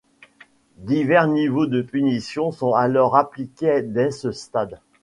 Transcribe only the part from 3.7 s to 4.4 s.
dès ce